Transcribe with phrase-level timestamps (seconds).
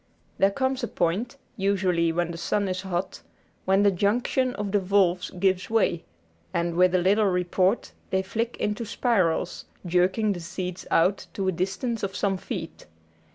[0.39, 3.21] There comes a point, usually when the sun is hot,
[3.65, 6.05] when the junction of the valves gives way,
[6.55, 11.51] and, with a little report, they flick into spirals, jerking the seeds out to a
[11.51, 12.87] distance of some feet.